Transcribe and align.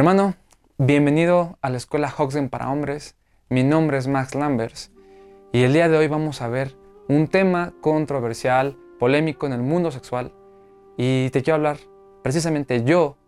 Hermano, 0.00 0.32
bienvenido 0.78 1.58
a 1.60 1.68
la 1.68 1.76
escuela 1.76 2.10
Hoxen 2.16 2.48
para 2.48 2.70
hombres. 2.70 3.16
Mi 3.50 3.62
nombre 3.62 3.98
es 3.98 4.08
Max 4.08 4.34
Lambers 4.34 4.90
y 5.52 5.62
el 5.62 5.74
día 5.74 5.90
de 5.90 5.98
hoy 5.98 6.08
vamos 6.08 6.40
a 6.40 6.48
ver 6.48 6.74
un 7.06 7.28
tema 7.28 7.74
controversial, 7.82 8.78
polémico 8.98 9.44
en 9.44 9.52
el 9.52 9.60
mundo 9.60 9.90
sexual 9.90 10.32
y 10.96 11.28
te 11.28 11.42
quiero 11.42 11.56
hablar 11.56 11.76
precisamente 12.22 12.82
yo 12.82 13.18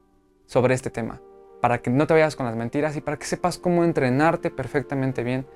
sobre 0.46 0.72
este 0.72 0.89
tema, 0.89 1.21
para 1.61 1.82
que 1.82 1.90
no 1.90 2.07
te 2.07 2.14
vayas 2.14 2.36
con 2.36 2.46
las 2.46 2.57
mentiras 2.57 2.96
y 2.96 3.02
para 3.02 3.18
que 3.18 3.27
sepas 3.27 3.59
cómo 3.59 3.84
entrenarte 3.84 4.50
perfectamente 4.50 5.23
bien 5.23 5.46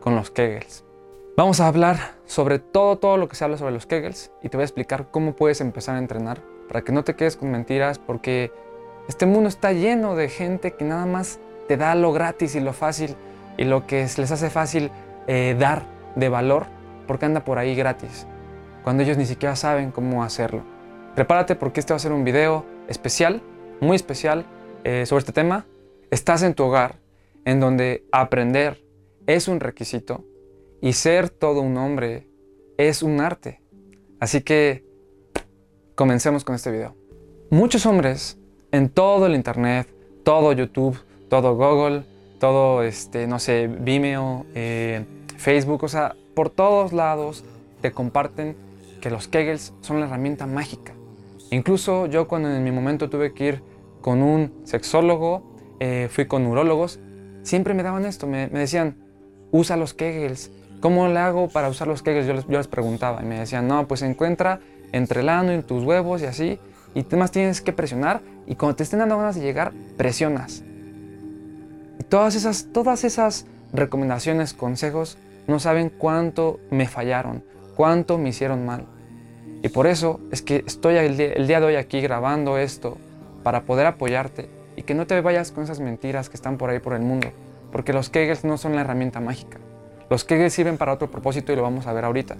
con 0.00 0.16
los 0.16 0.32
Kegels. 0.32 0.84
Vamos 1.36 1.60
a 1.60 1.68
hablar 1.68 2.16
sobre 2.24 2.58
todo, 2.58 2.98
todo 2.98 3.16
lo 3.16 3.28
que 3.28 3.36
se 3.36 3.44
habla 3.44 3.58
sobre 3.58 3.74
los 3.74 3.86
Kegels 3.86 4.32
y 4.42 4.48
te 4.48 4.56
voy 4.56 4.62
a 4.62 4.66
explicar 4.66 5.12
cómo 5.12 5.36
puedes 5.36 5.60
empezar 5.60 5.94
a 5.94 6.00
entrenar 6.00 6.42
para 6.66 6.82
que 6.82 6.90
no 6.90 7.04
te 7.04 7.14
quedes 7.14 7.36
con 7.36 7.52
mentiras 7.52 8.00
porque 8.00 8.50
este 9.08 9.26
mundo 9.26 9.48
está 9.48 9.72
lleno 9.72 10.16
de 10.16 10.28
gente 10.28 10.72
que 10.72 10.84
nada 10.84 11.06
más 11.06 11.38
te 11.68 11.76
da 11.76 11.94
lo 11.94 12.12
gratis 12.12 12.54
y 12.54 12.60
lo 12.60 12.72
fácil 12.72 13.16
y 13.56 13.64
lo 13.64 13.86
que 13.86 14.06
les 14.16 14.30
hace 14.30 14.50
fácil 14.50 14.90
eh, 15.26 15.56
dar 15.58 15.86
de 16.16 16.28
valor 16.28 16.66
porque 17.06 17.26
anda 17.26 17.44
por 17.44 17.58
ahí 17.58 17.74
gratis, 17.74 18.26
cuando 18.82 19.02
ellos 19.02 19.18
ni 19.18 19.26
siquiera 19.26 19.56
saben 19.56 19.90
cómo 19.90 20.22
hacerlo. 20.24 20.62
Prepárate 21.14 21.54
porque 21.54 21.80
este 21.80 21.92
va 21.92 21.96
a 21.96 22.00
ser 22.00 22.12
un 22.12 22.24
video 22.24 22.64
especial, 22.88 23.42
muy 23.80 23.96
especial 23.96 24.46
eh, 24.84 25.06
sobre 25.06 25.20
este 25.20 25.32
tema. 25.32 25.66
Estás 26.10 26.42
en 26.42 26.54
tu 26.54 26.64
hogar, 26.64 26.96
en 27.44 27.60
donde 27.60 28.04
aprender 28.10 28.82
es 29.26 29.48
un 29.48 29.60
requisito 29.60 30.24
y 30.80 30.94
ser 30.94 31.30
todo 31.30 31.60
un 31.60 31.76
hombre 31.76 32.28
es 32.76 33.02
un 33.02 33.20
arte. 33.20 33.60
Así 34.20 34.42
que 34.42 34.84
comencemos 35.94 36.44
con 36.44 36.54
este 36.54 36.70
video. 36.70 36.96
Muchos 37.50 37.86
hombres 37.86 38.38
en 38.74 38.88
todo 38.88 39.26
el 39.26 39.36
internet, 39.36 39.88
todo 40.24 40.52
YouTube, 40.52 40.98
todo 41.28 41.54
Google, 41.54 42.02
todo, 42.40 42.82
este, 42.82 43.28
no 43.28 43.38
sé, 43.38 43.68
Vimeo, 43.68 44.46
eh, 44.54 45.04
Facebook, 45.36 45.84
o 45.84 45.88
sea, 45.88 46.16
por 46.34 46.50
todos 46.50 46.92
lados 46.92 47.44
te 47.80 47.92
comparten 47.92 48.56
que 49.00 49.10
los 49.10 49.28
Kegels 49.28 49.72
son 49.80 50.00
la 50.00 50.06
herramienta 50.06 50.46
mágica. 50.46 50.92
Incluso 51.52 52.06
yo 52.06 52.26
cuando 52.26 52.50
en 52.50 52.64
mi 52.64 52.72
momento 52.72 53.08
tuve 53.08 53.32
que 53.32 53.46
ir 53.46 53.62
con 54.00 54.22
un 54.22 54.52
sexólogo, 54.64 55.44
eh, 55.78 56.08
fui 56.10 56.26
con 56.26 56.44
urólogos, 56.44 56.98
siempre 57.42 57.74
me 57.74 57.84
daban 57.84 58.04
esto, 58.04 58.26
me, 58.26 58.48
decían, 58.48 58.96
usa 59.52 59.76
los 59.76 59.94
Kegels. 59.94 60.50
¿Cómo 60.80 61.06
le 61.06 61.18
hago 61.20 61.48
para 61.48 61.68
usar 61.68 61.86
los 61.86 62.02
Kegels? 62.02 62.26
Yo 62.26 62.58
les, 62.58 62.66
preguntaba 62.66 63.22
y 63.22 63.24
me 63.24 63.38
decían, 63.38 63.68
no, 63.68 63.86
pues 63.86 64.02
encuentra 64.02 64.58
entre 64.90 65.20
el 65.20 65.28
ano 65.28 65.54
y 65.54 65.62
tus 65.62 65.84
huevos 65.84 66.22
y 66.22 66.26
así, 66.26 66.58
y 66.94 67.00
además 67.00 67.30
tienes 67.30 67.60
que 67.60 67.72
presionar 67.72 68.20
y 68.46 68.56
cuando 68.56 68.76
te 68.76 68.82
estén 68.82 68.98
dando 68.98 69.18
ganas 69.18 69.36
de 69.36 69.42
llegar, 69.42 69.72
presionas. 69.96 70.62
Y 71.98 72.04
todas 72.04 72.34
esas, 72.34 72.68
todas 72.72 73.04
esas 73.04 73.46
recomendaciones, 73.72 74.54
consejos, 74.54 75.18
no 75.46 75.58
saben 75.58 75.90
cuánto 75.90 76.60
me 76.70 76.86
fallaron, 76.86 77.44
cuánto 77.76 78.18
me 78.18 78.30
hicieron 78.30 78.64
mal. 78.64 78.86
Y 79.62 79.68
por 79.68 79.86
eso 79.86 80.20
es 80.30 80.42
que 80.42 80.62
estoy 80.66 80.96
el 80.96 81.16
día, 81.16 81.60
de 81.60 81.66
hoy 81.66 81.76
aquí 81.76 82.00
grabando 82.00 82.58
esto 82.58 82.98
para 83.42 83.64
poder 83.64 83.86
apoyarte 83.86 84.48
y 84.76 84.82
que 84.82 84.94
no 84.94 85.06
te 85.06 85.20
vayas 85.20 85.52
con 85.52 85.64
esas 85.64 85.80
mentiras 85.80 86.28
que 86.28 86.36
están 86.36 86.58
por 86.58 86.70
ahí 86.70 86.80
por 86.80 86.94
el 86.94 87.02
mundo, 87.02 87.28
porque 87.72 87.92
los 87.92 88.10
Kegels 88.10 88.44
no 88.44 88.58
son 88.58 88.74
la 88.74 88.82
herramienta 88.82 89.20
mágica. 89.20 89.58
Los 90.10 90.24
Kegels 90.24 90.52
sirven 90.52 90.76
para 90.76 90.92
otro 90.92 91.10
propósito 91.10 91.52
y 91.52 91.56
lo 91.56 91.62
vamos 91.62 91.86
a 91.86 91.92
ver 91.92 92.04
ahorita, 92.04 92.36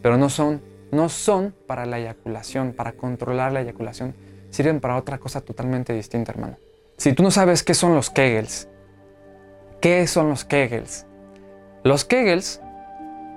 pero 0.00 0.16
no 0.16 0.28
son 0.28 0.60
no 0.94 1.08
son 1.08 1.54
para 1.66 1.86
la 1.86 1.98
eyaculación, 1.98 2.72
para 2.72 2.92
controlar 2.92 3.52
la 3.52 3.62
eyaculación, 3.62 4.14
sirven 4.54 4.78
para 4.78 4.96
otra 4.96 5.18
cosa 5.18 5.40
totalmente 5.40 5.92
distinta, 5.92 6.30
hermano. 6.30 6.56
Si 6.96 7.12
tú 7.12 7.24
no 7.24 7.32
sabes 7.32 7.64
qué 7.64 7.74
son 7.74 7.94
los 7.94 8.08
Kegels, 8.08 8.68
¿qué 9.80 10.06
son 10.06 10.28
los 10.28 10.44
Kegels? 10.44 11.06
Los 11.82 12.04
Kegels 12.04 12.60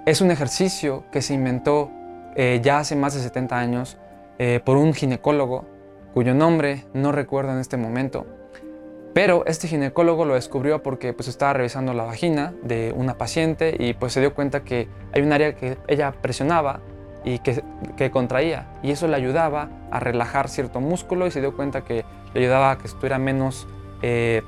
es 0.05 0.21
un 0.21 0.29
ejercicio 0.29 1.05
que 1.11 1.23
se 1.23 1.33
inventó 1.33 1.89
eh, 2.35 2.61
ya 2.63 2.77
hace 2.79 2.95
más 2.95 3.15
de 3.15 3.21
70 3.21 3.57
años 3.57 3.97
eh, 4.37 4.61
por 4.63 4.77
un 4.77 4.93
ginecólogo 4.93 5.65
cuyo 6.13 6.35
nombre 6.35 6.85
no 6.93 7.11
recuerdo 7.11 7.51
en 7.51 7.59
este 7.59 7.77
momento. 7.77 8.27
Pero 9.15 9.43
este 9.47 9.67
ginecólogo 9.67 10.23
lo 10.23 10.35
descubrió 10.35 10.83
porque 10.83 11.13
pues 11.13 11.27
estaba 11.27 11.53
revisando 11.53 11.95
la 11.95 12.03
vagina 12.03 12.53
de 12.61 12.93
una 12.95 13.17
paciente 13.17 13.75
y 13.79 13.95
pues 13.95 14.13
se 14.13 14.19
dio 14.19 14.35
cuenta 14.35 14.63
que 14.63 14.87
hay 15.13 15.23
un 15.23 15.33
área 15.33 15.55
que 15.55 15.79
ella 15.87 16.11
presionaba 16.11 16.81
y 17.23 17.39
que, 17.39 18.11
contraía. 18.11 18.67
Y 18.83 18.91
eso 18.91 19.07
le 19.07 19.15
ayudaba 19.15 19.69
a 19.91 19.99
relajar 19.99 20.49
cierto 20.49 20.79
músculo 20.79 21.27
y 21.27 21.31
se 21.31 21.41
dio 21.41 21.55
cuenta 21.55 21.83
que 21.83 22.05
le 22.33 22.41
ayudaba 22.41 22.71
a 22.71 22.77
que 22.77 22.87
estuviera 22.87 23.17
menos, 23.17 23.67
eh, 24.01 24.43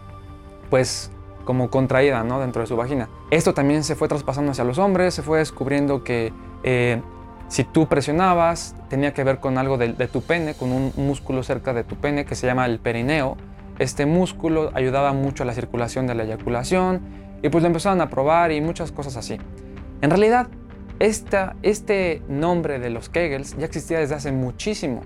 pues, 0.69 1.11
como 1.45 1.69
contraída 1.69 2.23
¿no? 2.23 2.39
dentro 2.39 2.61
de 2.61 2.67
su 2.67 2.77
vagina. 2.77 3.09
Esto 3.31 3.53
también 3.53 3.83
se 3.83 3.95
fue 3.95 4.07
traspasando 4.07 4.51
hacia 4.51 4.63
los 4.63 4.77
hombres, 4.77 5.13
se 5.13 5.23
fue 5.23 5.39
descubriendo 5.39 6.03
que 6.03 6.31
eh, 6.63 7.01
si 7.47 7.63
tú 7.63 7.87
presionabas 7.87 8.75
tenía 8.89 9.13
que 9.13 9.23
ver 9.23 9.39
con 9.39 9.57
algo 9.57 9.77
de, 9.77 9.93
de, 9.93 10.07
tu 10.07 10.21
pene, 10.21 10.53
con 10.53 10.71
un 10.71 10.93
músculo 10.95 11.41
cerca 11.43 11.73
de 11.73 11.83
tu 11.83 11.95
pene 11.95 12.25
que 12.25 12.35
se 12.35 12.45
llama 12.45 12.65
el 12.65 12.79
perineo. 12.79 13.35
Este 13.79 14.05
músculo 14.05 14.71
ayudaba 14.73 15.13
mucho 15.13 15.43
a 15.43 15.45
la 15.45 15.53
circulación 15.53 16.05
de 16.05 16.13
la 16.13 16.23
eyaculación 16.23 17.01
y 17.41 17.49
pues 17.49 17.63
lo 17.63 17.67
empezaron 17.67 18.01
a 18.01 18.09
probar 18.09 18.51
y 18.51 18.61
muchas 18.61 18.91
cosas 18.91 19.17
así. 19.17 19.37
En 20.01 20.09
realidad, 20.09 20.47
este 20.99 22.21
nombre 22.27 22.79
de 22.79 22.89
los 22.89 23.09
Kegels 23.09 23.55
ya 23.57 23.65
existía 23.65 23.99
desde 23.99 24.15
hace 24.15 24.31
muchísimo. 24.31 25.01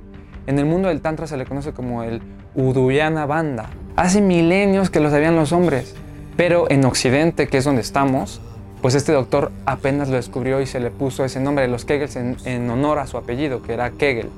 En 0.47 0.59
el 0.59 0.65
mundo 0.65 0.87
del 0.87 1.01
Tantra 1.01 1.27
se 1.27 1.37
le 1.37 1.45
conoce 1.45 1.71
como 1.71 2.03
el 2.03 2.21
Uduyana 2.55 3.25
Banda. 3.25 3.69
Hace 3.95 4.21
milenios 4.21 4.89
que 4.89 4.99
lo 4.99 5.09
sabían 5.09 5.35
los 5.35 5.51
hombres, 5.51 5.95
pero 6.35 6.69
en 6.69 6.83
Occidente, 6.85 7.47
que 7.47 7.57
es 7.57 7.63
donde 7.63 7.81
estamos, 7.81 8.41
pues 8.81 8.95
este 8.95 9.13
doctor 9.13 9.51
apenas 9.65 10.09
lo 10.09 10.15
descubrió 10.15 10.59
y 10.61 10.65
se 10.65 10.79
le 10.79 10.89
puso 10.91 11.23
ese 11.23 11.39
nombre 11.39 11.63
de 11.63 11.71
los 11.71 11.85
Kegels 11.85 12.15
en, 12.15 12.37
en 12.45 12.69
honor 12.69 12.99
a 12.99 13.07
su 13.07 13.17
apellido, 13.17 13.61
que 13.61 13.73
era 13.73 13.91
Kegel. 13.91 14.29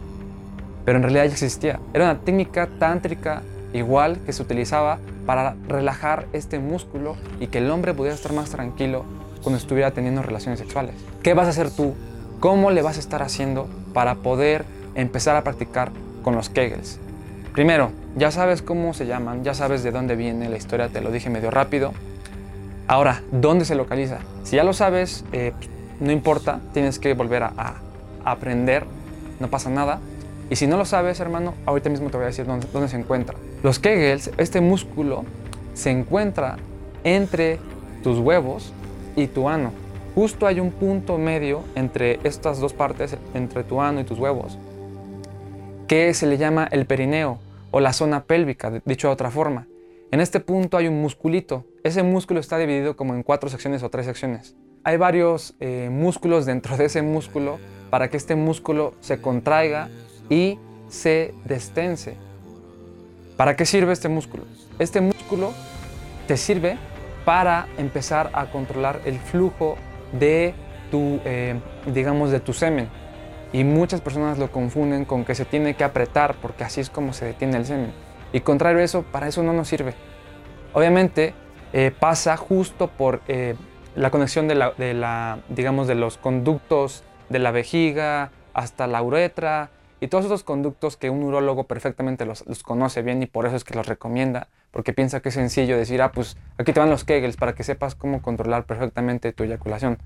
Pero 0.84 0.98
en 0.98 1.04
realidad 1.04 1.26
ya 1.26 1.32
existía. 1.32 1.80
Era 1.94 2.06
una 2.06 2.20
técnica 2.20 2.68
tántrica 2.78 3.42
igual 3.74 4.20
que 4.26 4.34
se 4.34 4.44
utilizaba 4.44 5.00
para 5.26 5.56
relajar 5.68 6.28
este 6.34 6.60
músculo 6.60 7.16
y 7.40 7.48
que 7.48 7.58
el 7.58 7.72
hombre 7.72 7.94
pudiera 7.94 8.14
estar 8.14 8.34
más 8.34 8.52
tranquilo 8.52 9.04
cuando 9.46 9.60
estuviera 9.60 9.92
teniendo 9.92 10.24
relaciones 10.24 10.60
sexuales. 10.60 10.96
¿Qué 11.22 11.36
vas 11.36 11.46
a 11.46 11.52
hacer 11.52 11.70
tú? 11.70 11.94
¿Cómo 12.40 12.72
le 12.72 12.82
vas 12.82 12.98
a 12.98 13.00
estar 13.00 13.22
haciendo 13.22 13.70
para 13.94 14.16
poder 14.16 14.66
empezar 14.96 15.36
a 15.36 15.44
practicar 15.44 15.92
con 16.24 16.34
los 16.34 16.50
Kegels? 16.50 17.00
Primero, 17.54 17.92
ya 18.16 18.32
sabes 18.32 18.64
cómo 18.64 18.96
se 18.96 19.06
llaman, 19.06 19.44
ya 19.44 19.54
sabes 19.54 19.84
de 19.84 19.92
dónde 19.92 20.16
viene 20.16 20.50
la 20.50 20.58
historia, 20.58 20.90
te 20.90 21.00
lo 21.00 21.12
dije 21.12 21.30
medio 21.30 21.52
rápido. 21.52 21.94
Ahora, 22.88 23.22
¿dónde 23.32 23.66
se 23.66 23.76
localiza? 23.76 24.18
Si 24.44 24.56
ya 24.56 24.64
lo 24.64 24.74
sabes, 24.74 25.24
eh, 25.32 25.54
no 26.00 26.12
importa, 26.12 26.60
tienes 26.74 26.98
que 26.98 27.14
volver 27.14 27.44
a, 27.44 27.76
aprender, 28.26 28.84
no 29.40 29.48
pasa 29.52 29.70
nada. 29.70 30.00
Y 30.50 30.56
si 30.56 30.66
no 30.66 30.76
lo 30.76 30.86
sabes, 30.86 31.20
hermano, 31.20 31.54
ahorita 31.68 31.92
mismo 31.92 32.10
te 32.10 32.18
voy 32.18 32.24
a 32.24 32.28
decir 32.28 32.48
dónde, 32.48 32.66
dónde 32.74 32.90
se 32.90 32.98
encuentra. 32.98 33.36
Los 33.62 33.78
Kegels, 33.78 34.32
este 34.40 34.60
músculo, 34.60 35.24
se 35.76 35.92
encuentra 35.92 36.58
entre 37.04 37.60
tus 38.02 38.18
huevos 38.18 38.74
y 39.16 39.28
tu 39.28 39.50
ano. 39.50 39.72
Justo 40.16 40.48
hay 40.48 40.60
un 40.60 40.72
punto 40.72 41.18
medio 41.18 41.64
entre 41.76 42.20
estas 42.24 42.60
dos 42.60 42.74
partes, 42.74 43.18
entre 43.34 43.64
tu 43.64 43.82
ano 43.82 44.00
y 44.00 44.06
tus 44.06 44.18
huevos, 44.18 44.58
que 45.88 46.14
se 46.14 46.26
le 46.26 46.38
llama 46.38 46.68
el 46.72 46.86
perineo 46.86 47.40
o 47.72 47.80
la 47.80 47.92
zona 47.92 48.24
pélvica, 48.24 48.82
dicho 48.86 49.08
de 49.08 49.14
otra 49.14 49.30
forma. 49.30 49.68
En 50.12 50.22
este 50.22 50.40
punto 50.40 50.78
hay 50.78 50.88
un 50.88 51.02
musculito. 51.02 51.66
Ese 51.84 52.02
músculo 52.04 52.40
está 52.40 52.58
dividido 52.58 52.96
como 52.96 53.14
en 53.14 53.24
cuatro 53.24 53.50
secciones 53.50 53.84
o 53.84 53.90
tres 53.90 54.06
secciones. 54.06 54.56
Hay 54.86 54.98
varios 54.98 55.56
eh, 55.60 55.90
músculos 55.92 56.46
dentro 56.46 56.78
de 56.78 56.86
ese 56.86 57.02
músculo 57.02 57.58
para 57.90 58.10
que 58.10 58.18
este 58.18 58.36
músculo 58.36 58.94
se 59.02 59.20
contraiga 59.20 59.90
y 60.30 60.60
se 60.88 61.34
destense. 61.44 62.16
¿Para 63.36 63.56
qué 63.58 63.66
sirve 63.66 63.92
este 63.92 64.08
músculo? 64.08 64.44
Este 64.80 65.02
músculo 65.02 65.52
te 66.28 66.38
sirve 66.38 66.78
para 67.26 67.68
empezar 67.78 68.30
a 68.34 68.46
controlar 68.46 69.02
el 69.06 69.20
flujo 69.20 69.78
de 70.14 70.54
tu, 70.92 71.20
eh, 71.26 71.60
digamos, 71.88 72.32
de 72.32 72.40
tu 72.40 72.54
semen. 72.54 72.88
Y 73.52 73.64
muchas 73.64 74.02
personas 74.02 74.38
lo 74.38 74.52
confunden 74.52 75.06
con 75.06 75.26
que 75.26 75.36
se 75.36 75.46
tiene 75.46 75.76
que 75.76 75.84
apretar 75.84 76.36
porque 76.36 76.64
así 76.64 76.82
es 76.82 76.90
como 76.90 77.14
se 77.14 77.26
detiene 77.26 77.58
el 77.58 77.66
semen. 77.66 77.92
Y 78.32 78.42
contrario 78.42 78.80
a 78.80 78.84
eso, 78.84 79.04
para 79.04 79.28
eso 79.28 79.44
no 79.44 79.54
nos 79.54 79.68
sirve. 79.68 79.94
Obviamente 80.74 81.34
eh, 81.74 81.92
pasa 81.98 82.38
justo 82.38 82.88
por 82.88 83.22
eh, 83.28 83.56
la 83.96 84.12
conexión 84.12 84.48
de 84.48 84.56
la, 84.56 85.40
digamos, 85.50 85.88
de 85.88 85.96
los 85.96 86.18
conductos 86.18 87.04
de 87.30 87.40
la 87.40 87.52
vejiga 87.52 88.32
hasta 88.54 88.88
la 88.88 89.02
uretra 89.02 89.70
y 90.06 90.08
todos 90.08 90.26
esos 90.26 90.44
conductos 90.44 90.98
que 90.98 91.10
un 91.10 91.24
urólogo 91.24 91.64
perfectamente 91.64 92.28
los, 92.28 92.44
conoce 92.62 93.02
bien 93.02 93.24
y 93.24 93.26
por 93.26 93.48
eso 93.48 93.56
es 93.56 93.64
que 93.64 93.74
los 93.74 93.88
recomienda, 93.88 94.50
porque 94.70 94.94
piensa 94.94 95.20
que 95.20 95.30
es 95.30 95.36
sencillo 95.36 95.78
decir, 95.78 96.00
ah, 96.04 96.12
pues 96.12 96.38
aquí 96.60 96.74
te 96.74 96.80
van 96.80 96.92
los 96.92 97.04
Kegels 97.04 97.38
para 97.38 97.56
que 97.56 97.64
sepas 97.64 97.96
cómo 97.96 98.22
controlar 98.22 98.66
perfectamente 98.66 99.34
tu 99.34 99.44
eyaculación, 99.46 99.98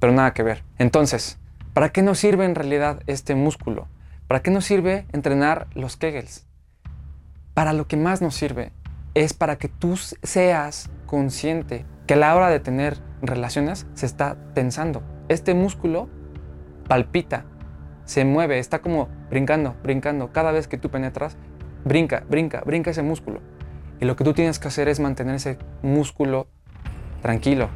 pero 0.00 0.14
nada 0.14 0.32
que 0.32 0.42
ver. 0.42 0.64
Entonces, 0.78 1.38
¿para 1.74 1.90
qué 1.90 2.00
nos 2.00 2.18
sirve 2.18 2.46
en 2.46 2.54
realidad 2.54 3.02
este 3.06 3.34
músculo? 3.34 3.88
¿Para 4.26 4.40
qué 4.40 4.50
nos 4.50 4.64
sirve 4.64 5.04
entrenar 5.12 5.66
los 5.74 5.98
Kegels? 5.98 6.46
Para 7.52 7.74
lo 7.74 7.86
que 7.86 7.98
más 7.98 8.22
nos 8.22 8.34
sirve 8.34 8.72
es 9.12 9.34
para 9.34 9.58
que 9.58 9.68
tú 9.68 9.98
seas 9.98 10.88
consciente 11.04 11.84
que 12.06 12.14
a 12.14 12.16
la 12.16 12.34
hora 12.34 12.48
de 12.48 12.58
tener 12.58 12.96
relaciones 13.20 13.86
se 13.92 14.06
está 14.06 14.38
tensando. 14.54 15.02
Este 15.28 15.52
músculo 15.52 16.08
palpita, 16.88 17.44
se 18.04 18.24
mueve, 18.24 18.58
está 18.58 18.80
como 18.80 19.08
brincando, 19.30 19.74
brincando. 19.82 20.32
Cada 20.32 20.52
vez 20.52 20.68
que 20.68 20.78
tú 20.78 20.90
penetras, 20.90 21.36
brinca, 21.84 22.24
brinca, 22.28 22.62
brinca 22.64 22.90
ese 22.90 23.02
músculo. 23.02 23.40
Y 24.00 24.04
lo 24.04 24.16
que 24.16 24.24
tú 24.24 24.32
tienes 24.32 24.58
que 24.58 24.68
hacer 24.68 24.88
es 24.88 25.00
mantener 25.00 25.36
ese 25.36 25.58
músculo 25.82 26.46
tranquilo. 27.22 27.68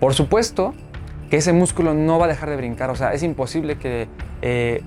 Por 0.00 0.14
supuesto 0.14 0.74
que 1.30 1.36
ese 1.36 1.52
músculo 1.52 1.94
no 1.94 2.18
va 2.18 2.26
a 2.26 2.28
dejar 2.28 2.50
de 2.50 2.56
brincar, 2.56 2.90
o 2.90 2.96
sea, 2.96 3.12
es 3.12 3.22
imposible 3.22 3.78
que 3.78 4.08
eh, 4.42 4.82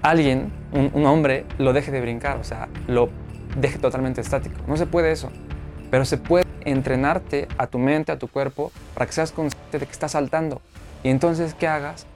alguien, 0.00 0.52
un, 0.72 1.06
hombre, 1.06 1.44
lo 1.58 1.72
deje 1.72 1.90
de 1.90 2.00
brincar, 2.00 2.38
o 2.38 2.44
sea, 2.44 2.68
lo 2.86 3.08
deje 3.56 3.78
totalmente 3.78 4.20
estático. 4.20 4.56
No 4.66 4.76
se 4.76 4.86
puede 4.86 5.12
eso, 5.12 5.30
pero 5.90 6.04
se 6.04 6.18
puede 6.18 6.44
entrenarte 6.64 7.48
a 7.58 7.66
tu 7.66 7.78
mente, 7.78 8.12
a 8.12 8.18
tu 8.18 8.28
cuerpo, 8.28 8.72
para 8.94 9.06
que 9.06 9.12
seas 9.12 9.32
consciente 9.32 9.78
de 9.78 9.86
que 9.86 9.92
estás 9.92 10.12
saltando. 10.12 10.60
Y 11.02 11.08
entonces, 11.08 11.54
¿qué 11.54 11.66
hagas? 11.66 12.06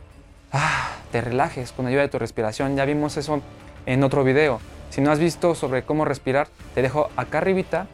Ah, 0.52 0.92
te 1.12 1.20
relajes 1.20 1.72
con 1.72 1.86
ayuda 1.86 2.02
de 2.02 2.08
tu 2.08 2.18
respiración. 2.18 2.76
Ya 2.76 2.84
vimos 2.84 3.16
eso 3.16 3.40
en 3.86 4.04
otro 4.04 4.24
video. 4.24 4.60
Si 4.90 5.00
no 5.00 5.10
has 5.10 5.18
visto 5.18 5.54
sobre 5.54 5.82
cómo 5.82 6.04
respirar, 6.04 6.48
te 6.74 6.82
dejo 6.82 7.10
acá 7.16 7.38
arribita 7.38 7.86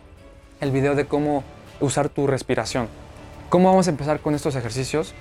el 0.60 0.70
video 0.70 0.94
de 0.94 1.06
cómo 1.06 1.42
usar 1.80 2.08
tu 2.08 2.26
respiración. 2.26 2.88
¿Cómo 3.48 3.68
vamos 3.68 3.86
a 3.86 3.90
empezar 3.90 4.20
con 4.20 4.34
estos 4.34 4.54
ejercicios? 4.56 5.14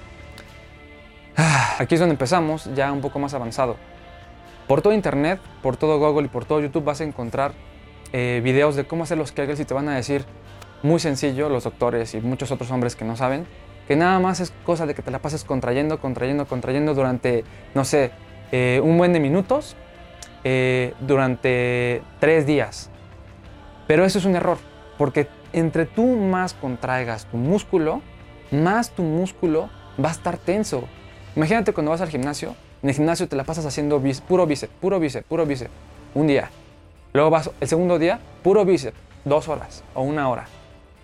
Ah, 1.35 1.75
aquí 1.79 1.95
es 1.95 1.99
donde 1.99 2.13
empezamos, 2.13 2.69
ya 2.75 2.91
un 2.91 3.01
poco 3.01 3.19
más 3.19 3.33
avanzado. 3.33 3.77
Por 4.67 4.81
todo 4.81 4.93
internet, 4.93 5.39
por 5.61 5.77
todo 5.77 5.99
Google 5.99 6.27
y 6.27 6.29
por 6.29 6.45
todo 6.45 6.61
YouTube 6.61 6.83
vas 6.83 7.01
a 7.01 7.03
encontrar 7.03 7.53
eh, 8.13 8.41
videos 8.43 8.75
de 8.75 8.85
cómo 8.85 9.03
hacer 9.03 9.17
los 9.17 9.31
Kegels 9.31 9.59
y 9.59 9.65
te 9.65 9.73
van 9.73 9.89
a 9.89 9.95
decir 9.95 10.25
muy 10.83 10.99
sencillo 10.99 11.49
los 11.49 11.63
doctores 11.63 12.13
y 12.13 12.21
muchos 12.21 12.51
otros 12.51 12.71
hombres 12.71 12.95
que 12.95 13.05
no 13.05 13.15
saben 13.15 13.45
que 13.91 13.97
nada 13.97 14.19
más 14.19 14.39
es 14.39 14.53
cosa 14.63 14.85
de 14.85 14.95
que 14.95 15.01
te 15.01 15.11
la 15.11 15.19
pases 15.19 15.43
contrayendo, 15.43 15.99
contrayendo, 15.99 16.45
contrayendo 16.45 16.93
durante, 16.93 17.43
no 17.75 17.83
sé, 17.83 18.11
eh, 18.53 18.79
un 18.81 18.97
buen 18.97 19.11
de 19.11 19.19
minutos, 19.19 19.75
eh, 20.45 20.93
durante 21.01 22.01
tres 22.21 22.45
días. 22.45 22.89
Pero 23.87 24.05
eso 24.05 24.17
es 24.17 24.23
un 24.23 24.37
error, 24.37 24.59
porque 24.97 25.27
entre 25.51 25.85
tú 25.85 26.05
más 26.05 26.53
contraigas 26.53 27.25
tu 27.25 27.35
músculo, 27.35 28.01
más 28.49 28.91
tu 28.91 29.03
músculo 29.03 29.69
va 30.01 30.07
a 30.07 30.13
estar 30.13 30.37
tenso. 30.37 30.85
Imagínate 31.35 31.73
cuando 31.73 31.91
vas 31.91 31.99
al 31.99 32.07
gimnasio, 32.07 32.55
en 32.81 32.87
el 32.87 32.95
gimnasio 32.95 33.27
te 33.27 33.35
la 33.35 33.43
pasas 33.43 33.65
haciendo 33.65 34.01
puro 34.25 34.47
bíceps, 34.47 34.71
puro 34.79 35.01
bíceps, 35.01 35.25
puro 35.27 35.45
bíceps, 35.45 35.71
un 36.15 36.27
día. 36.27 36.49
Luego 37.11 37.29
vas 37.29 37.51
el 37.59 37.67
segundo 37.67 37.99
día, 37.99 38.21
puro 38.41 38.63
bíceps, 38.63 38.97
dos 39.25 39.49
horas 39.49 39.83
o 39.95 40.01
una 40.01 40.29
hora. 40.29 40.45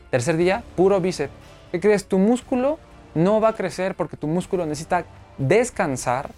Tercer 0.10 0.38
día, 0.38 0.64
puro 0.78 1.02
bíceps, 1.02 1.34
¿Qué 1.72 1.80
crees? 1.80 2.06
Tu 2.06 2.18
músculo 2.18 2.80
no 3.16 3.42
va 3.42 3.50
a 3.50 3.56
crecer 3.56 3.96
porque 3.96 4.18
tu 4.18 4.28
músculo 4.28 4.66
necesita 4.66 5.06
descansar 5.38 6.30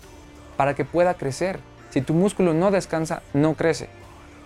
para 0.57 0.73
que 0.73 0.85
pueda 0.85 1.13
crecer. 1.13 1.59
Si 1.89 2.01
tu 2.01 2.13
músculo 2.13 2.53
no 2.53 2.71
descansa, 2.71 3.21
no 3.33 3.53
crece. 3.53 3.89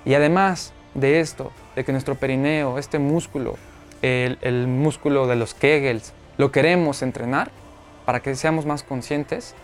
Y 0.05 0.13
además 0.13 0.73
de 0.93 1.19
esto, 1.19 1.51
de 1.75 1.83
que 1.83 1.91
nuestro 1.91 2.15
perineo, 2.15 2.77
este 2.77 2.99
músculo, 2.99 3.55
el, 4.01 4.67
músculo 4.67 5.27
de 5.27 5.35
los 5.35 5.53
Kegels, 5.53 6.13
lo 6.37 6.51
queremos 6.51 7.01
entrenar 7.01 7.51
para 8.05 8.21
que 8.21 8.35
seamos 8.35 8.65
más 8.65 8.83
conscientes, 8.83 9.55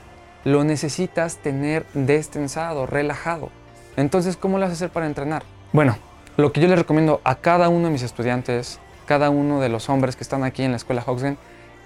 lo 0.45 0.63
necesitas 0.63 1.38
tener 1.38 1.86
destensado, 1.94 2.86
relajado. 2.86 3.50
Entonces, 3.98 4.38
¿cómo 4.38 4.57
lo 4.57 4.63
vas 4.63 4.72
a 4.72 4.74
hacer 4.74 4.89
para 4.89 5.07
entrenar? 5.07 5.44
Bueno, 5.74 5.98
lo 6.38 6.54
que 6.54 6.62
yo 6.62 6.68
le 6.68 6.75
recomiendo 6.77 7.19
a 7.25 7.36
cada 7.36 7.68
uno 7.68 7.88
de 7.88 7.92
mis 7.92 8.04
estudiantes 8.04 8.80
cada 9.09 9.31
uno 9.31 9.59
de 9.59 9.69
los 9.69 9.89
hombres 9.89 10.15
que 10.15 10.21
están 10.21 10.44
aquí 10.44 10.61
en 10.61 10.69
la 10.69 10.77
escuela 10.77 11.03
Hoxgen 11.03 11.39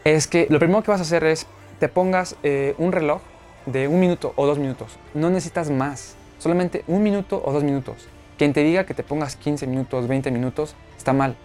es 0.04 0.28
que 0.28 0.46
lo 0.50 0.60
primero 0.60 0.84
que 0.84 0.92
vas 0.92 1.00
a 1.00 1.04
hacer 1.04 1.24
es 1.24 1.48
te 1.80 1.88
pongas 1.88 2.36
eh, 2.44 2.76
un 2.78 2.92
reloj 2.92 3.22
de 3.66 3.88
un 3.88 4.02
minuto 4.02 4.34
o 4.36 4.46
dos 4.46 4.60
minutos. 4.60 4.98
No 5.14 5.30
necesitas 5.30 5.70
más, 5.70 6.18
solamente 6.38 6.84
un 6.86 7.02
minuto 7.02 7.42
o 7.46 7.54
dos 7.54 7.64
minutos. 7.64 8.10
Quien 8.38 8.52
te 8.52 8.62
diga 8.62 8.86
que 8.86 8.94
te 8.94 9.04
pongas 9.04 9.38
15 9.38 9.68
minutos, 9.68 10.06
20 10.06 10.32
minutos, 10.32 10.76
está 10.98 11.14
mal. 11.14 11.38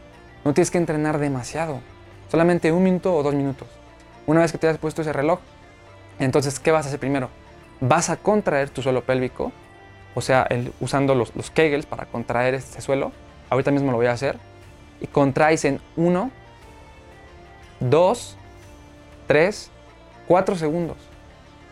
No 0.45 0.53
tienes 0.53 0.73
que 0.73 0.79
entrenar 0.79 1.19
demasiado, 1.19 1.79
solamente 2.29 2.73
un 2.73 2.83
minuto 2.83 3.15
o 3.15 3.23
dos 3.23 3.37
minutos. 3.37 3.69
Una 4.27 4.41
vez 4.41 4.51
que 4.51 4.59
te 4.59 4.67
hayas 4.67 4.81
puesto 4.81 5.03
ese 5.03 5.13
reloj, 5.13 5.39
entonces, 6.19 6.59
¿qué 6.59 6.73
vas 6.73 6.87
a 6.87 6.89
hacer 6.89 6.99
primero? 6.99 7.31
Vas 7.81 8.11
a 8.11 8.17
contraer 8.17 8.69
tu 8.71 8.83
suelo 8.83 9.05
pélvico, 9.05 9.53
o 10.17 10.23
sea, 10.23 10.49
usando 10.81 11.15
los, 11.15 11.37
los 11.37 11.53
Kegels 11.53 11.87
para 11.87 12.07
contraer 12.07 12.55
este 12.55 12.81
suelo. 12.81 13.13
Ahorita 13.49 13.71
mismo 13.71 13.93
lo 13.93 13.99
voy 13.99 14.07
a 14.07 14.13
hacer 14.13 14.41
y 15.01 15.07
contraes 15.07 15.65
en 15.65 15.81
1, 15.97 16.31
2, 17.81 18.37
3, 19.27 19.71
4 20.27 20.57
segundos 20.57 20.97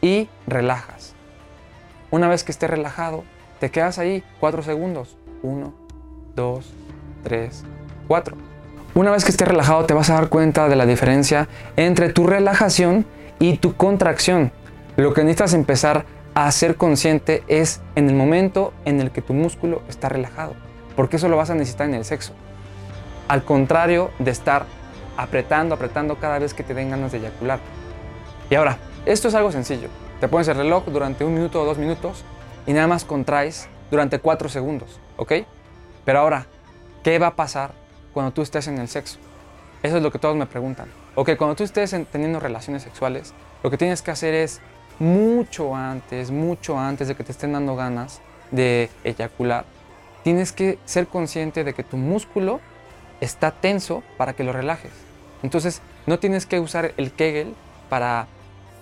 y 0.01 0.29
relajas. 0.47 1.15
Una 2.11 2.29
vez 2.29 2.45
que 2.45 2.53
esté 2.53 2.67
relajado, 2.67 3.25
te 3.59 3.71
quedas 3.71 3.99
ahí 3.99 4.23
4 4.41 4.63
segundos. 4.63 5.17
1, 5.43 5.75
2, 6.35 6.73
3, 7.25 7.65
4. 8.09 8.37
Una 8.95 9.11
vez 9.11 9.25
que 9.25 9.31
estés 9.31 9.49
relajado 9.49 9.85
te 9.85 9.95
vas 9.95 10.09
a 10.11 10.15
dar 10.15 10.29
cuenta 10.29 10.69
de 10.69 10.77
la 10.77 10.87
diferencia 10.87 11.49
entre 11.77 12.13
tu 12.13 12.27
relajación 12.27 13.05
y 13.39 13.59
tu 13.59 13.77
contracción. 13.77 14.53
Lo 14.97 15.13
que 15.13 15.23
necesitas 15.23 15.53
empezar 15.53 16.07
a 16.35 16.51
ser 16.53 16.77
consciente 16.77 17.43
es 17.49 17.81
en 17.95 18.09
el 18.09 18.15
momento 18.15 18.73
en 18.85 19.01
el 19.01 19.11
que 19.11 19.23
tu 19.23 19.35
músculo 19.35 19.83
está 19.89 20.09
relajado, 20.09 20.55
porque 20.95 21.17
eso 21.17 21.29
lo 21.29 21.37
vas 21.37 21.51
a 21.51 21.55
necesitar 21.55 21.89
en 21.89 21.95
el 21.95 22.05
sexo 22.05 22.33
al 23.29 23.45
contrario 23.45 24.11
de 24.19 24.31
estar 24.31 24.67
apretando, 25.17 25.75
apretando 25.75 26.17
cada 26.17 26.39
vez 26.39 26.55
que 26.55 26.63
te 26.63 26.75
den 26.75 26.91
ganas 26.91 27.13
de 27.13 27.19
eyacular. 27.19 27.59
Y 28.51 28.55
ahora, 28.55 28.79
esto 29.05 29.29
es 29.29 29.35
algo 29.35 29.51
sencillo. 29.51 29.89
Te 30.21 30.29
pones 30.29 30.49
el 30.49 30.57
reloj 30.57 30.85
durante 30.87 31.25
un 31.25 31.35
minuto 31.35 31.63
o 31.63 31.65
dos 31.65 31.79
minutos 31.79 32.25
y 32.67 32.73
nada 32.73 32.87
más 32.87 33.05
contraes 33.05 33.69
durante 33.91 34.19
cuatro 34.19 34.49
segundos, 34.49 35.01
¿ok? 35.17 35.33
Pero 36.05 36.21
ahora, 36.21 36.47
¿qué 37.03 37.19
va 37.19 37.29
a 37.29 37.37
pasar 37.37 37.73
cuando 38.13 38.33
tú 38.33 38.43
estés 38.43 38.69
en 38.69 38.79
el 38.79 38.89
sexo? 38.89 39.19
Eso 39.83 39.97
es 39.99 40.03
lo 40.03 40.11
que 40.11 40.19
todos 40.19 40.37
me 40.37 40.47
preguntan. 40.47 40.89
Ok, 41.15 41.31
cuando 41.37 41.57
tú 41.57 41.65
estés 41.65 41.95
teniendo 42.11 42.41
relaciones 42.41 42.83
sexuales, 42.83 43.35
lo 43.63 43.71
que 43.71 43.79
tienes 43.79 44.03
que 44.03 44.11
hacer 44.11 44.35
es 44.35 44.61
mucho 44.99 45.75
antes, 45.75 46.31
mucho 46.31 46.79
antes 46.79 47.09
de 47.09 47.15
que 47.15 47.25
te 47.25 47.33
estén 47.33 47.53
dando 47.53 47.77
ganas 47.77 48.21
de 48.51 48.91
eyacular, 49.05 49.65
tienes 50.25 50.53
que 50.53 50.79
ser 50.85 51.07
consciente 51.07 51.65
de 51.65 51.75
que 51.75 51.85
tu 51.85 51.97
músculo 51.97 52.61
está 53.21 53.51
tenso 53.51 54.03
para 54.17 54.33
que 54.35 54.45
lo 54.45 54.53
relajes. 54.53 54.93
Entonces, 55.43 55.83
no 56.07 56.19
tienes 56.19 56.47
que 56.47 56.61
usar 56.61 56.93
el 56.97 57.13
Kegel 57.13 57.55
para 57.89 58.27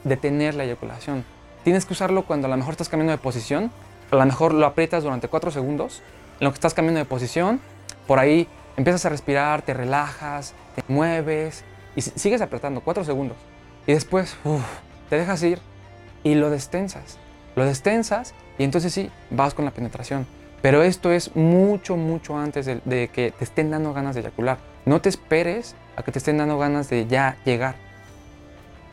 detener 0.05 0.55
la 0.55 0.65
eyaculación. 0.65 1.25
Tienes 1.65 1.87
que 1.87 1.95
usarlo 1.95 2.25
cuando 2.25 2.47
a 2.47 2.51
lo 2.51 2.57
mejor 2.57 2.73
estás 2.73 2.89
cambiando 2.89 3.13
de 3.13 3.19
posición, 3.19 3.71
a 4.11 4.17
lo 4.17 4.25
mejor 4.25 4.53
lo 4.55 4.67
aprietas 4.67 5.03
durante 5.03 5.29
4 5.29 5.51
segundos, 5.51 6.03
en 6.41 6.45
lo 6.45 6.51
que 6.51 6.55
estás 6.55 6.75
cambiando 6.75 6.99
de 6.99 7.07
posición, 7.07 7.61
por 8.07 8.19
ahí 8.19 8.49
empiezas 8.77 9.07
a 9.07 9.09
respirar, 9.09 9.63
te 9.63 9.73
relajas, 9.73 10.53
te 10.75 10.83
mueves 10.89 11.65
y 11.97 12.03
sigues 12.03 12.43
apretando 12.43 12.81
4 12.83 13.05
segundos. 13.05 13.37
Y 13.87 13.93
después 13.93 14.37
te 15.09 15.17
dejas 15.17 15.43
ir 15.43 15.59
y 16.23 16.35
lo 16.35 16.51
destensas. 16.51 17.19
Lo 17.57 17.65
destensas 17.65 18.35
y 18.59 18.65
entonces 18.65 18.93
sí, 18.93 19.11
vas 19.31 19.55
con 19.55 19.65
la 19.65 19.71
penetración. 19.71 20.27
Pero 20.65 20.83
esto 20.83 21.13
es 21.13 21.37
mucho, 21.37 21.99
mucho 21.99 22.39
antes 22.39 22.65
de, 22.65 23.11
que 23.13 23.33
te 23.33 23.45
estén 23.45 23.71
dando 23.71 23.93
ganas 23.93 24.15
de 24.15 24.23
eyacular. 24.23 24.57
No 24.87 25.03
te 25.03 25.11
esperes 25.11 25.77
a 25.95 26.03
que 26.03 26.11
te 26.11 26.17
estén 26.17 26.39
dando 26.39 26.57
ganas 26.57 26.89
de 26.89 27.07
ya 27.07 27.37
llegar. 27.45 27.75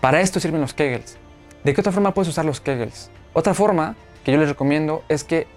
Para 0.02 0.20
esto 0.20 0.42
sirven 0.42 0.60
los 0.60 0.74
Kegels. 0.74 1.18
¿De 1.64 1.74
qué 1.74 1.80
otra 1.80 1.94
forma 1.94 2.14
puedes 2.14 2.28
usar 2.28 2.44
los 2.44 2.60
Kegels? 2.60 3.10
Otra 3.32 3.54
forma 3.54 3.96
que 4.26 4.34
yo 4.34 4.38
les 4.38 4.50
recomiendo 4.50 5.04
es 5.08 5.24
que 5.24 5.48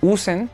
usen 0.00 0.50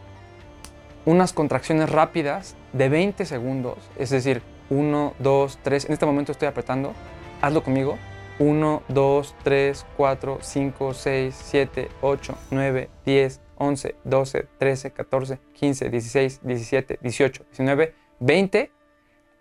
unas 1.04 1.34
contracciones 1.34 1.90
rápidas 1.90 2.56
de 2.72 2.88
20 2.88 3.26
segundos. 3.26 3.76
Es 3.98 4.08
decir, 4.08 4.40
1, 4.70 5.12
2, 5.18 5.58
3. 5.62 5.84
En 5.84 5.92
este 5.92 6.06
momento 6.06 6.32
estoy 6.32 6.48
apretando. 6.48 6.94
Hazlo 7.42 7.62
conmigo. 7.62 7.98
1, 8.38 8.82
2, 8.88 9.34
3, 9.44 9.86
4, 9.94 10.38
5, 10.40 10.94
6, 10.94 11.36
7, 11.38 11.88
8, 12.00 12.38
9, 12.50 12.88
10, 13.04 13.40
11, 13.58 13.96
12, 14.04 14.48
13, 14.58 14.90
14, 14.92 15.38
15, 15.52 15.90
16, 15.90 16.40
17, 16.42 16.98
18, 17.00 17.44
19, 17.44 17.94
20. 18.20 18.72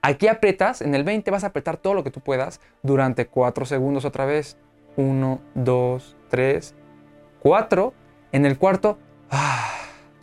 Aquí 0.02 0.28
aprietas, 0.28 0.82
en 0.82 0.94
el 0.96 1.04
20 1.04 1.32
vas 1.32 1.44
a 1.44 1.48
apretar 1.48 1.78
todo 1.78 1.94
lo 1.94 2.04
que 2.04 2.12
tú 2.12 2.22
puedas 2.22 2.62
durante 2.84 3.28
4 3.28 3.66
segundos 3.66 4.06
otra 4.06 4.26
vez. 4.26 4.58
1, 4.98 5.42
2, 5.56 6.16
3, 6.30 6.76
4. 7.40 7.94
En 8.32 8.46
el 8.46 8.58
cuarto, 8.58 8.98
ah, 9.32 9.72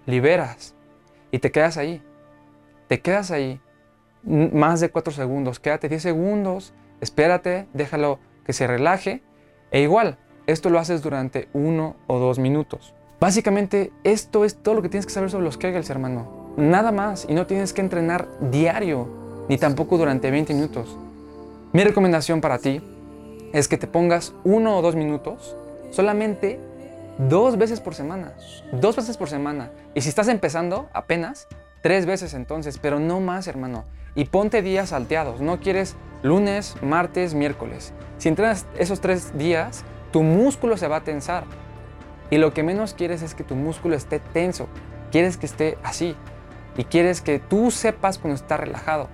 liberas 0.07 0.75
y 1.31 1.39
te 1.39 1.51
quedas 1.51 1.77
ahí. 1.77 2.03
Te 2.89 3.01
quedas 3.01 3.31
ahí 3.31 3.61
más 4.23 4.81
de 4.81 4.91
4 4.91 5.13
segundos. 5.13 5.59
Quédate 5.59 5.89
10 5.89 6.03
segundos, 6.03 6.75
espérate, 7.01 7.67
déjalo 7.73 8.21
que 8.45 8.53
se 8.53 8.67
relaje. 8.67 9.23
E 9.71 9.81
igual, 9.81 10.19
esto 10.47 10.71
lo 10.71 10.79
haces 10.79 11.03
durante 11.03 11.49
1 11.53 11.97
o 12.07 12.19
2 12.19 12.39
minutos. 12.39 12.95
Básicamente, 13.23 13.93
esto 14.03 14.45
es 14.45 14.57
todo 14.57 14.75
lo 14.75 14.83
que 14.83 14.89
tienes 14.89 15.07
que 15.07 15.13
saber 15.13 15.31
sobre 15.31 15.45
los 15.45 15.57
Kegels, 15.57 15.91
hermano. 15.91 16.55
nada 16.57 16.91
más 16.91 17.25
y 17.29 17.35
no 17.35 17.47
tienes 17.47 17.73
que 17.73 17.81
entrenar 17.81 18.27
diario, 18.51 19.07
ni 19.49 19.59
tampoco 19.59 19.97
durante 19.97 20.33
20 20.33 20.53
minutos. 20.55 20.99
Mi 21.73 21.85
recomendación 21.85 22.41
para 22.41 22.59
ti 22.59 22.83
es 23.53 23.69
que 23.69 23.79
te 23.79 23.87
pongas 23.87 24.35
uno 24.43 24.77
o 24.77 24.83
dos 24.83 24.97
minutos 24.97 25.57
solamente 25.93 26.59
dos 27.17 27.57
veces 27.59 27.79
por 27.79 27.95
semana. 27.95 28.33
Dos 28.73 28.97
veces 28.97 29.17
por 29.17 29.29
semana. 29.29 29.71
Y 29.95 30.01
si 30.01 30.09
estás 30.09 30.27
empezando 30.27 30.89
apenas, 30.93 31.47
tres 31.81 32.07
veces 32.07 32.35
entonces, 32.35 32.79
pero 32.79 32.99
no 32.99 33.21
más, 33.21 33.47
hermano. 33.47 33.85
Y 34.17 34.25
ponte 34.25 34.63
días 34.63 34.89
salteados. 34.89 35.41
No 35.41 35.61
quieres 35.61 35.95
lunes, 36.25 36.75
martes, 36.83 37.35
miércoles. 37.35 37.93
Si 38.19 38.29
entrenas 38.29 38.67
esos 38.77 39.01
tres 39.01 39.39
días, 39.39 39.85
tu 40.11 40.25
músculo 40.25 40.77
se 40.77 40.89
va 40.89 40.97
a 40.97 41.05
tensar. 41.05 41.45
Y 42.33 42.39
lo 42.39 42.55
que 42.55 42.63
menos 42.63 42.95
quieres 42.95 43.21
es 43.21 43.35
que 43.35 43.45
tu 43.45 43.55
músculo 43.55 43.95
esté 43.95 44.19
tenso. 44.19 44.67
Quieres 45.11 45.37
que 45.37 45.45
esté 45.45 45.77
así. 45.83 46.17
Y 46.79 46.85
quieres 46.85 47.21
que 47.21 47.39
tú 47.39 47.71
sepas 47.71 48.17
cuando 48.17 48.37
está 48.37 48.57
relajado. 48.57 49.11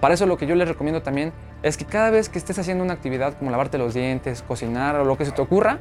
Para 0.00 0.14
eso 0.14 0.24
lo 0.24 0.38
que 0.38 0.46
yo 0.46 0.54
les 0.54 0.68
recomiendo 0.68 1.02
también 1.02 1.32
es 1.64 1.76
que 1.76 1.84
cada 1.84 2.10
vez 2.10 2.28
que 2.28 2.38
estés 2.38 2.60
haciendo 2.60 2.84
una 2.84 2.92
actividad 2.92 3.36
como 3.36 3.50
lavarte 3.50 3.76
los 3.76 3.92
dientes, 3.92 4.42
cocinar 4.46 4.94
o 4.94 5.04
lo 5.04 5.18
que 5.18 5.24
se 5.24 5.32
te 5.32 5.42
ocurra, 5.42 5.80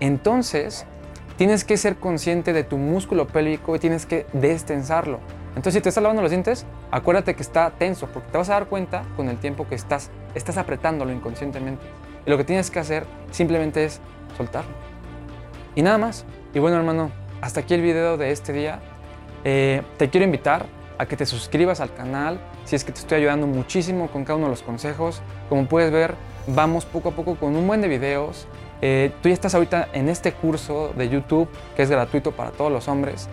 entonces 0.00 0.84
tienes 1.36 1.62
que 1.62 1.76
ser 1.76 1.94
consciente 1.94 2.52
de 2.52 2.64
tu 2.64 2.76
músculo 2.76 3.28
pélvico 3.28 3.76
y 3.76 3.78
tienes 3.78 4.04
que 4.04 4.26
destensarlo. 4.32 5.20
Entonces 5.50 5.74
si 5.74 5.80
te 5.80 5.90
estás 5.90 6.02
lavando 6.02 6.22
los 6.22 6.32
dientes, 6.32 6.66
acuérdate 6.90 7.36
que 7.36 7.42
está 7.42 7.70
tenso 7.70 8.08
porque 8.08 8.32
te 8.32 8.36
vas 8.36 8.50
a 8.50 8.54
dar 8.54 8.66
cuenta 8.66 9.04
con 9.16 9.28
el 9.28 9.38
tiempo 9.38 9.68
que 9.68 9.76
estás, 9.76 10.10
estás 10.34 10.56
apretándolo 10.56 11.12
inconscientemente. 11.12 11.86
Y 12.26 12.30
lo 12.30 12.36
que 12.36 12.42
tienes 12.42 12.68
que 12.68 12.80
hacer 12.80 13.06
simplemente 13.30 13.84
es 13.84 14.00
soltarlo. 14.36 14.89
Y 15.74 15.82
nada 15.82 15.98
más. 15.98 16.24
Y 16.54 16.58
bueno 16.58 16.76
hermano, 16.76 17.10
hasta 17.40 17.60
aquí 17.60 17.74
el 17.74 17.82
video 17.82 18.16
de 18.16 18.32
este 18.32 18.52
día. 18.52 18.80
Eh, 19.44 19.82
te 19.96 20.10
quiero 20.10 20.24
invitar 20.24 20.66
a 20.98 21.06
que 21.06 21.16
te 21.16 21.24
suscribas 21.24 21.80
al 21.80 21.94
canal, 21.94 22.38
si 22.64 22.76
es 22.76 22.84
que 22.84 22.92
te 22.92 23.00
estoy 23.00 23.18
ayudando 23.18 23.46
muchísimo 23.46 24.08
con 24.08 24.24
cada 24.24 24.36
uno 24.36 24.46
de 24.46 24.50
los 24.50 24.62
consejos. 24.62 25.22
Como 25.48 25.66
puedes 25.66 25.90
ver, 25.90 26.14
vamos 26.46 26.84
poco 26.84 27.10
a 27.10 27.12
poco 27.12 27.36
con 27.36 27.56
un 27.56 27.66
buen 27.66 27.80
de 27.80 27.88
videos. 27.88 28.46
Eh, 28.82 29.12
tú 29.22 29.28
ya 29.28 29.34
estás 29.34 29.54
ahorita 29.54 29.88
en 29.92 30.08
este 30.08 30.32
curso 30.32 30.92
de 30.96 31.08
YouTube 31.08 31.48
que 31.76 31.82
es 31.82 31.90
gratuito 31.90 32.32
para 32.32 32.50
todos 32.50 32.70
los 32.70 32.88
hombres. 32.88 33.28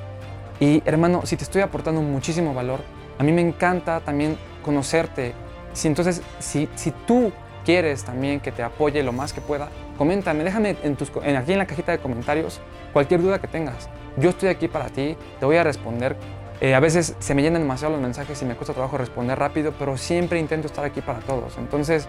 Y 0.59 0.81
hermano, 0.85 1.21
si 1.25 1.37
te 1.37 1.43
estoy 1.43 1.61
aportando 1.61 2.01
muchísimo 2.01 2.53
valor, 2.53 2.79
a 3.19 3.23
mí 3.23 3.31
me 3.31 3.41
encanta 3.41 3.99
también 3.99 4.37
conocerte. 4.63 5.33
Si 5.73 5.87
entonces, 5.87 6.21
si, 6.39 6.69
si 6.75 6.91
tú 6.91 7.31
quieres 7.67 8.05
también 8.05 8.39
que 8.39 8.53
te 8.53 8.63
apoye 8.63 9.03
lo 9.03 9.11
más 9.11 9.33
que 9.33 9.41
pueda, 9.41 9.67
coméntame, 9.97 10.45
déjame 10.45 10.77
en 10.83 10.95
tus, 10.95 11.09
aquí 11.09 11.51
en 11.51 11.57
la 11.57 11.67
cajita 11.67 11.91
de 11.91 11.97
comentarios 11.97 12.61
cualquier 12.93 13.21
duda 13.21 13.41
que 13.41 13.49
tengas. 13.49 13.89
Yo 14.15 14.29
estoy 14.29 14.47
aquí 14.47 14.69
para 14.69 14.87
ti, 14.87 15.17
te 15.37 15.45
voy 15.45 15.57
a 15.57 15.65
responder 15.65 16.15
eh, 16.61 16.73
a 16.73 16.79
veces 16.79 17.13
se 17.19 17.35
me 17.35 17.41
llenan 17.41 17.63
demasiado 17.63 17.91
los 17.91 18.01
mensajes 18.01 18.41
y 18.41 18.45
me 18.45 18.55
cuesta 18.55 18.73
trabajo 18.73 18.97
responder 18.97 19.37
rápido, 19.37 19.73
pero 19.77 19.97
siempre 19.97 20.39
intento 20.39 20.67
estar 20.67 20.85
aquí 20.85 21.01
para 21.01 21.19
todos. 21.19 21.57
Entonces, 21.57 22.07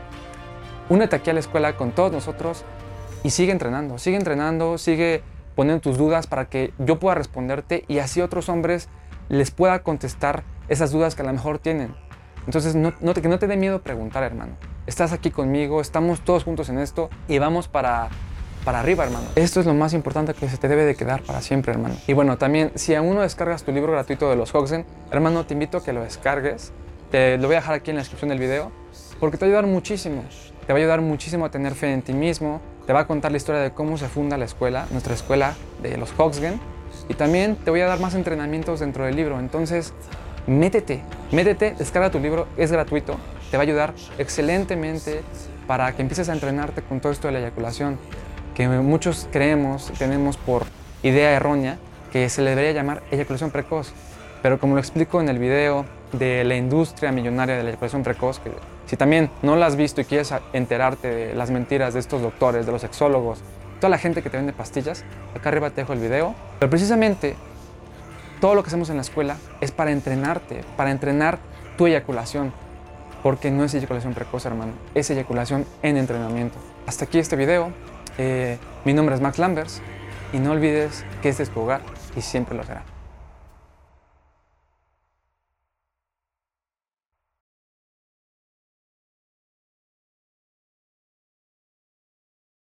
únete 0.88 1.17
aquí 1.17 1.29
a 1.29 1.33
la 1.33 1.41
escuela 1.41 1.75
con 1.75 1.91
todos 1.91 2.12
nosotros 2.12 2.65
y 3.25 3.31
sigue 3.31 3.50
entrenando, 3.50 3.99
sigue 3.99 4.17
entrenando, 4.17 4.79
sigue 4.79 5.23
poniendo 5.57 5.81
tus 5.83 5.99
dudas 5.99 6.29
para 6.29 6.45
que 6.45 6.73
yo 6.79 7.00
pueda 7.00 7.17
responderte 7.17 7.85
y 7.88 7.99
así 7.99 8.21
otros 8.21 8.49
hombres 8.49 8.88
les 9.29 9.50
pueda 9.50 9.83
contestar 9.83 10.45
esas 10.69 10.93
dudas 10.93 11.17
que 11.17 11.23
a 11.23 11.27
lo 11.27 11.33
mejor 11.33 11.59
tienen. 11.59 11.97
Entonces, 12.49 12.75
no, 12.75 12.95
no 13.02 13.12
te, 13.12 13.21
que 13.21 13.28
no 13.28 13.38
te 13.38 13.47
dé 13.47 13.59
miedo 13.59 13.83
preguntar, 13.83 14.23
hermano. 14.23 14.52
Estás 14.87 15.12
aquí 15.12 15.31
conmigo, 15.31 15.83
estamos 15.83 16.23
todos 16.23 16.45
juntos 16.45 16.71
en 16.71 16.78
esto 16.78 17.11
y 17.28 17.38
vamos 17.38 17.69
para 17.69 18.09
para 18.64 18.81
arriba, 18.81 19.05
hermano. 19.05 19.26
Esto 19.35 19.61
es 19.61 19.67
lo 19.67 19.75
más 19.75 19.93
importante 19.93 20.33
que 20.33 20.49
se 20.49 20.57
te 20.57 20.67
debe 20.67 20.87
de 20.87 20.95
quedar 20.95 21.23
para 21.23 21.43
siempre, 21.43 21.73
hermano. 21.73 21.97
Y 22.07 22.14
bueno, 22.14 22.38
también 22.38 22.73
si 22.75 22.95
aún 22.95 23.17
no 23.17 23.21
descargas 23.21 23.64
tu 23.64 23.73
libro 23.73 23.93
gratuito 23.93 24.31
de 24.31 24.37
los 24.37 24.55
Hoxen, 24.55 24.87
hermano, 25.11 25.45
te 25.45 25.52
invito 25.52 25.76
a 25.76 25.85
que 25.85 25.93
lo 25.93 26.02
descargues. 26.02 26.73
Te 27.11 27.37
lo 27.37 27.49
voy 27.49 27.57
a 27.57 27.61
dejar 27.61 27.75
aquí 27.75 27.90
en 27.90 27.97
la 27.97 28.00
descripción 28.00 28.31
del 28.31 28.38
video 28.38 28.73
porque 29.21 29.37
te 29.37 29.45
va 29.45 29.49
a 29.49 29.59
ayudar 29.59 29.67
muchísimo. 29.71 30.25
Te 30.67 30.73
va 30.73 30.78
a 30.78 30.81
ayudar 30.81 31.02
muchísimo 31.02 31.45
a 31.45 31.50
tener 31.50 31.75
fe 31.75 31.93
en 31.93 32.00
ti 32.00 32.14
mismo. 32.14 32.62
Te 32.87 32.95
va 32.95 33.00
a 33.00 33.07
contar 33.07 33.31
la 33.31 33.37
historia 33.37 33.61
de 33.61 33.73
cómo 33.73 33.99
se 33.99 34.09
funda 34.09 34.38
la 34.38 34.47
escuela, 34.47 34.87
nuestra 34.90 35.12
escuela 35.12 35.55
de 35.83 35.99
los 35.99 36.14
Hoxgen. 36.17 36.59
Y 37.11 37.14
también 37.14 37.57
te 37.57 37.71
voy 37.71 37.81
a 37.81 37.87
dar 37.87 38.00
más 38.00 38.14
entrenamientos 38.14 38.81
dentro 38.81 39.05
del 39.05 39.17
libro. 39.17 39.38
Entonces, 39.38 39.93
métete, 40.49 41.02
métete, 41.31 41.75
descarga 41.78 42.11
tu 42.11 42.19
libro, 42.19 42.49
es 42.57 42.73
gratuito. 42.73 43.17
Te 43.50 43.57
va 43.57 43.62
a 43.62 43.67
ayudar 43.67 43.95
excelentemente 44.19 45.23
para 45.67 45.95
que 45.95 46.02
empieces 46.02 46.28
a 46.28 46.33
entrenarte 46.33 46.83
con 46.83 47.00
todo 47.00 47.12
esto 47.12 47.28
de 47.28 47.35
la 47.35 47.38
eyaculación 47.40 47.99
que 48.59 48.67
muchos 48.67 49.28
creemos, 49.31 49.93
tenemos 49.99 50.37
por 50.37 50.64
idea 51.05 51.31
errónea, 51.31 51.78
que 52.11 52.28
se 52.28 52.43
le 52.43 52.50
debería 52.50 52.73
llamar 52.73 53.05
eyaculación 53.12 53.52
precoz. 53.52 53.93
Pero 54.43 54.59
como 54.59 54.75
lo 54.75 54.81
explico 54.81 55.21
en 55.21 55.28
el 55.28 55.38
video 55.38 55.85
de 56.11 56.43
la 56.43 56.57
industria 56.57 57.12
millonaria 57.12 57.57
de 57.57 57.62
la 57.62 57.69
eyaculación 57.69 58.02
precoz, 58.02 58.40
que 58.40 58.50
si 58.87 58.97
también 58.97 59.31
no 59.43 59.55
la 59.55 59.67
has 59.67 59.76
visto 59.76 60.00
y 60.00 60.07
quieres 60.07 60.35
enterarte 60.52 61.09
de 61.09 61.35
las 61.35 61.52
mentiras 61.52 61.95
de 61.95 62.00
estos 62.00 62.21
doctores, 62.21 62.67
de 62.67 62.73
los 62.73 62.81
sexólogos, 62.81 63.38
toda 63.78 63.90
la 63.90 63.99
gente 63.99 64.23
que 64.23 64.31
te 64.31 64.38
vende 64.38 64.52
pastillas, 64.52 65.05
acá 65.37 65.50
arriba 65.50 65.71
te 65.71 65.83
dejo 65.83 65.93
el 65.93 66.00
video. 66.00 66.35
Pero 66.59 66.69
precisamente 66.69 67.37
todo 68.40 68.54
lo 68.54 68.62
que 68.62 68.68
hacemos 68.68 68.90
en 68.90 68.97
la 68.97 69.02
escuela 69.02 69.37
es 69.61 69.73
para 69.73 69.90
entrenarte, 69.90 70.64
para 70.76 70.90
entrenar 70.90 71.38
tu 71.76 71.87
eyaculación, 71.87 72.52
porque 73.23 73.50
no 73.50 73.64
es 73.64 73.75
eyaculación 73.75 74.14
precoz, 74.14 74.47
hermano, 74.47 74.73
es 74.95 75.11
eyaculación 75.11 75.66
en 75.83 75.97
entrenamiento. 75.97 76.59
Hasta 76.87 77.04
aquí 77.04 77.18
este 77.18 77.37
video. 77.37 77.73
Eh, 78.18 78.59
mi 78.85 78.95
nombre 78.95 79.14
es 79.14 79.21
Max 79.21 79.38
Lambers 79.38 79.80
y 80.33 80.38
no 80.38 80.52
olvides 80.52 81.04
que 81.23 81.28
este 81.28 81.45
es 81.45 81.50
tu 81.50 81.61
hogar 81.61 81.83
y 82.16 82.21
siempre 82.21 82.57
lo 82.57 82.64
será. 82.64 82.98